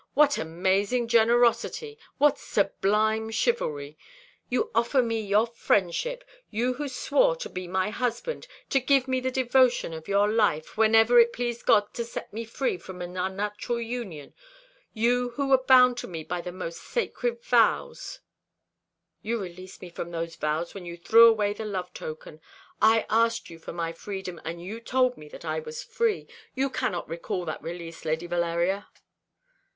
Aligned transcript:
"What 0.15 0.39
amazing 0.39 1.09
generosity, 1.09 1.99
what 2.17 2.39
sublime 2.39 3.29
chivalry! 3.29 3.99
You 4.49 4.71
offer 4.73 5.03
me 5.03 5.19
your 5.21 5.45
friendship 5.45 6.23
you 6.49 6.73
who 6.73 6.87
swore 6.87 7.35
to 7.35 7.47
be 7.47 7.67
my 7.67 7.91
husband, 7.91 8.47
to 8.71 8.79
give 8.79 9.07
me 9.07 9.19
the 9.19 9.29
devotion 9.29 9.93
of 9.93 10.07
your 10.07 10.27
life, 10.27 10.75
whenever 10.75 11.19
it 11.19 11.31
pleased 11.31 11.67
God 11.67 11.93
to 11.93 12.03
set 12.03 12.33
me 12.33 12.45
free 12.45 12.79
from 12.79 12.99
an 13.03 13.15
unnatural 13.15 13.79
union. 13.79 14.33
You 14.91 15.33
who 15.35 15.49
were 15.49 15.59
bound 15.59 15.97
to 15.99 16.07
me 16.07 16.23
by 16.23 16.41
the 16.41 16.51
most 16.51 16.81
sacred 16.81 17.43
vows." 17.43 18.21
"You 19.21 19.37
released 19.39 19.83
me 19.83 19.91
from 19.91 20.09
those 20.09 20.35
vows 20.35 20.73
when 20.73 20.83
you 20.83 20.97
threw 20.97 21.27
away 21.27 21.53
the 21.53 21.63
love 21.63 21.93
token. 21.93 22.41
I 22.81 23.05
asked 23.07 23.51
you 23.51 23.59
for 23.59 23.71
my 23.71 23.93
freedom, 23.93 24.41
and 24.43 24.63
you 24.63 24.79
told 24.79 25.15
me 25.15 25.27
that 25.29 25.45
I 25.45 25.59
was 25.59 25.83
free. 25.83 26.27
You 26.55 26.71
cannot 26.71 27.07
recall 27.07 27.45
that 27.45 27.61
release, 27.61 28.03
Lady 28.03 28.25
Valeria." 28.25 28.87